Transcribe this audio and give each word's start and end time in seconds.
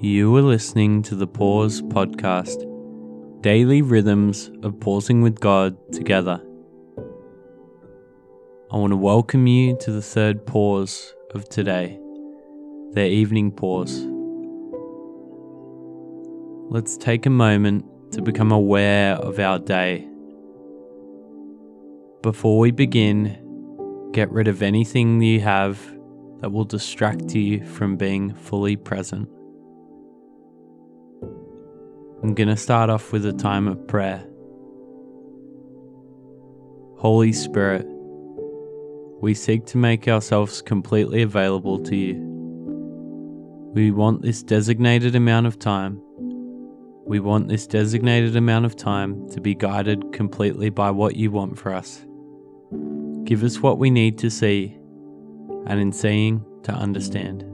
You 0.00 0.36
are 0.36 0.42
listening 0.42 1.02
to 1.04 1.14
the 1.14 1.28
Pause 1.28 1.82
Podcast, 1.82 2.66
daily 3.42 3.80
rhythms 3.80 4.50
of 4.64 4.78
pausing 4.80 5.22
with 5.22 5.38
God 5.38 5.76
together. 5.92 6.42
I 8.72 8.76
want 8.76 8.90
to 8.90 8.96
welcome 8.96 9.46
you 9.46 9.76
to 9.78 9.92
the 9.92 10.02
third 10.02 10.44
pause 10.46 11.14
of 11.32 11.48
today, 11.48 11.98
their 12.90 13.06
evening 13.06 13.52
pause. 13.52 14.04
Let's 16.70 16.96
take 16.96 17.24
a 17.24 17.30
moment 17.30 17.84
to 18.12 18.20
become 18.20 18.50
aware 18.50 19.14
of 19.14 19.38
our 19.38 19.60
day. 19.60 20.08
Before 22.20 22.58
we 22.58 22.72
begin, 22.72 24.10
get 24.12 24.30
rid 24.32 24.48
of 24.48 24.60
anything 24.60 25.22
you 25.22 25.40
have 25.40 25.80
that 26.40 26.50
will 26.50 26.64
distract 26.64 27.32
you 27.34 27.64
from 27.64 27.96
being 27.96 28.34
fully 28.34 28.74
present. 28.74 29.28
I'm 32.22 32.34
going 32.34 32.48
to 32.48 32.56
start 32.56 32.90
off 32.90 33.12
with 33.12 33.26
a 33.26 33.32
time 33.32 33.68
of 33.68 33.86
prayer. 33.86 34.24
Holy 36.96 37.32
Spirit, 37.32 37.86
we 39.20 39.34
seek 39.34 39.66
to 39.66 39.78
make 39.78 40.08
ourselves 40.08 40.62
completely 40.62 41.22
available 41.22 41.78
to 41.80 41.96
you. 41.96 42.14
We 43.74 43.90
want 43.90 44.22
this 44.22 44.42
designated 44.42 45.14
amount 45.14 45.46
of 45.46 45.58
time. 45.58 46.00
We 47.06 47.20
want 47.20 47.48
this 47.48 47.66
designated 47.66 48.36
amount 48.36 48.64
of 48.64 48.76
time 48.76 49.28
to 49.30 49.40
be 49.40 49.54
guided 49.54 50.12
completely 50.12 50.70
by 50.70 50.90
what 50.90 51.16
you 51.16 51.30
want 51.30 51.58
for 51.58 51.74
us. 51.74 52.06
Give 53.24 53.42
us 53.42 53.60
what 53.60 53.78
we 53.78 53.90
need 53.90 54.16
to 54.18 54.30
see, 54.30 54.76
and 55.66 55.80
in 55.80 55.92
seeing, 55.92 56.44
to 56.62 56.72
understand. 56.72 57.53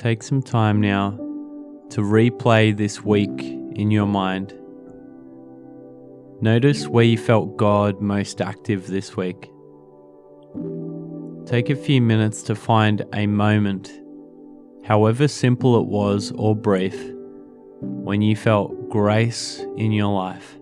Take 0.00 0.22
some 0.22 0.40
time 0.40 0.80
now 0.80 1.10
to 1.90 2.00
replay 2.00 2.74
this 2.74 3.04
week 3.04 3.42
in 3.74 3.90
your 3.90 4.06
mind. 4.06 4.58
Notice 6.40 6.88
where 6.88 7.04
you 7.04 7.18
felt 7.18 7.58
God 7.58 8.00
most 8.00 8.40
active 8.40 8.86
this 8.86 9.14
week. 9.14 9.50
Take 11.44 11.68
a 11.68 11.76
few 11.76 12.00
minutes 12.00 12.42
to 12.44 12.54
find 12.54 13.04
a 13.12 13.26
moment, 13.26 13.92
however 14.86 15.28
simple 15.28 15.78
it 15.78 15.86
was 15.86 16.32
or 16.32 16.56
brief, 16.56 16.98
when 17.82 18.22
you 18.22 18.36
felt 18.36 18.88
grace 18.88 19.58
in 19.76 19.92
your 19.92 20.14
life. 20.14 20.56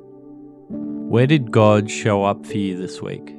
Where 0.69 1.29
did 1.29 1.53
God 1.53 1.89
show 1.89 2.25
up 2.25 2.45
for 2.45 2.57
you 2.57 2.77
this 2.77 3.01
week? 3.01 3.38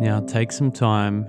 Now 0.00 0.20
take 0.20 0.50
some 0.50 0.72
time 0.72 1.28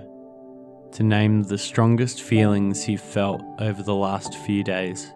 to 0.92 1.02
name 1.02 1.42
the 1.42 1.58
strongest 1.58 2.22
feelings 2.22 2.88
you 2.88 2.96
felt 2.96 3.42
over 3.58 3.82
the 3.82 3.94
last 3.94 4.34
few 4.34 4.64
days. 4.64 5.12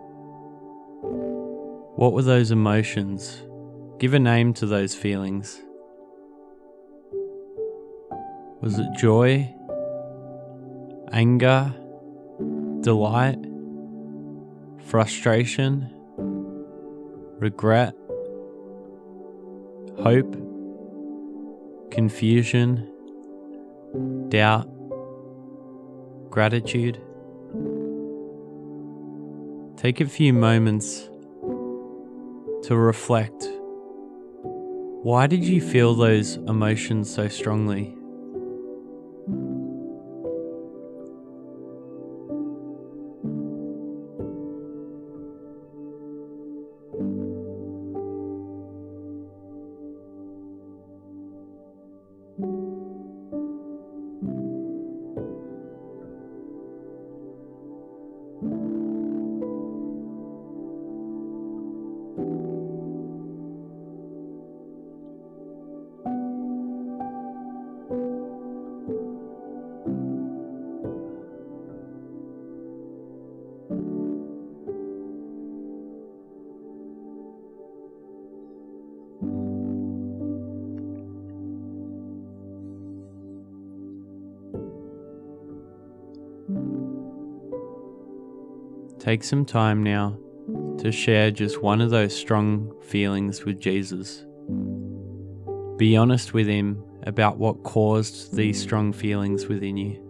What 1.94 2.12
were 2.12 2.20
those 2.20 2.50
emotions? 2.50 3.42
Give 3.98 4.12
a 4.12 4.18
name 4.18 4.52
to 4.54 4.66
those 4.66 4.94
feelings. 4.94 5.58
Was 8.60 8.78
it 8.78 8.88
joy, 8.98 9.50
anger, 11.12 11.72
delight, 12.82 13.38
frustration, 14.84 15.90
regret, 17.38 17.94
hope, 19.98 20.34
confusion? 21.90 22.92
Doubt, 24.28 24.68
gratitude. 26.30 27.00
Take 29.76 30.00
a 30.00 30.06
few 30.06 30.32
moments 30.32 31.08
to 32.64 32.76
reflect. 32.76 33.48
Why 35.02 35.26
did 35.26 35.44
you 35.44 35.60
feel 35.60 35.94
those 35.94 36.36
emotions 36.36 37.12
so 37.12 37.28
strongly? 37.28 37.95
Take 88.98 89.24
some 89.24 89.44
time 89.44 89.82
now 89.82 90.18
to 90.78 90.92
share 90.92 91.30
just 91.30 91.62
one 91.62 91.80
of 91.80 91.90
those 91.90 92.14
strong 92.16 92.72
feelings 92.82 93.44
with 93.44 93.60
Jesus. 93.60 94.24
Be 95.76 95.96
honest 95.96 96.34
with 96.34 96.46
Him 96.46 96.82
about 97.04 97.38
what 97.38 97.62
caused 97.62 98.34
these 98.34 98.60
strong 98.60 98.92
feelings 98.92 99.46
within 99.46 99.76
you. 99.76 100.02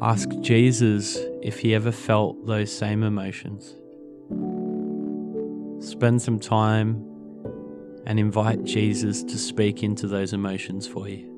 Ask 0.00 0.28
Jesus 0.40 1.18
if 1.42 1.58
He 1.58 1.74
ever 1.74 1.92
felt 1.92 2.46
those 2.46 2.72
same 2.72 3.02
emotions. 3.02 3.76
Spend 5.86 6.20
some 6.20 6.38
time 6.38 7.04
and 8.06 8.18
invite 8.18 8.64
Jesus 8.64 9.22
to 9.22 9.38
speak 9.38 9.82
into 9.82 10.06
those 10.06 10.32
emotions 10.32 10.86
for 10.86 11.08
you. 11.08 11.29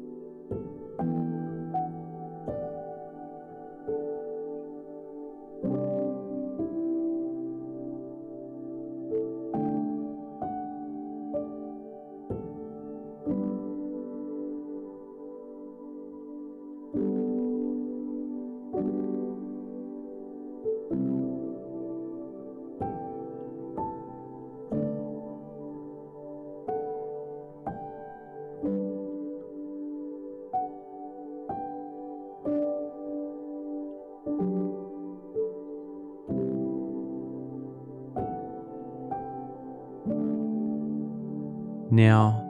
Now, 41.90 42.42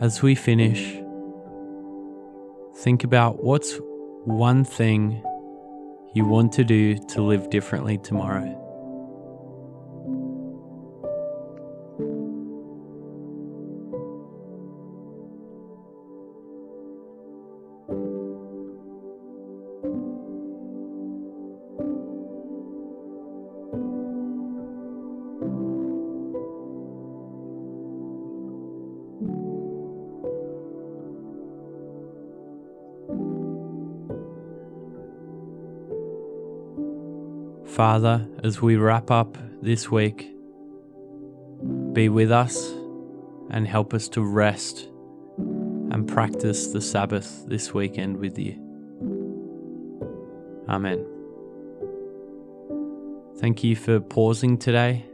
as 0.00 0.22
we 0.22 0.34
finish, 0.34 0.94
think 2.76 3.04
about 3.04 3.44
what's 3.44 3.78
one 4.24 4.64
thing 4.64 5.22
you 6.14 6.24
want 6.24 6.52
to 6.52 6.64
do 6.64 6.96
to 6.96 7.22
live 7.22 7.50
differently 7.50 7.98
tomorrow. 7.98 8.69
Father, 37.80 38.28
as 38.44 38.60
we 38.60 38.76
wrap 38.76 39.10
up 39.10 39.38
this 39.62 39.90
week, 39.90 40.30
be 41.94 42.10
with 42.10 42.30
us 42.30 42.70
and 43.48 43.66
help 43.66 43.94
us 43.94 44.06
to 44.10 44.22
rest 44.22 44.86
and 45.38 46.06
practice 46.06 46.72
the 46.72 46.82
Sabbath 46.82 47.46
this 47.46 47.72
weekend 47.72 48.18
with 48.18 48.38
you. 48.38 48.52
Amen. 50.68 51.06
Thank 53.38 53.64
you 53.64 53.74
for 53.74 53.98
pausing 53.98 54.58
today. 54.58 55.06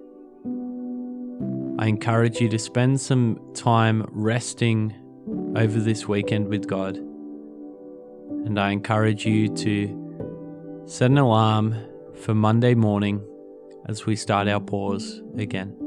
I 1.79 1.87
encourage 1.87 2.41
you 2.41 2.49
to 2.49 2.59
spend 2.59 3.01
some 3.01 3.39
time 3.55 4.05
resting 4.11 4.93
over 5.55 5.79
this 5.79 6.09
weekend 6.09 6.49
with 6.49 6.67
God. 6.67 6.97
And 6.97 8.59
I 8.59 8.73
encourage 8.73 9.25
you 9.25 9.55
to 9.55 10.83
set 10.89 11.13
an 11.13 11.19
alarm 11.19 11.77
for 12.17 12.35
Monday 12.35 12.75
morning 12.75 13.25
as 13.87 14.07
we 14.07 14.17
start 14.17 14.49
our 14.49 14.61
pause 14.61 15.23
again. 15.39 15.86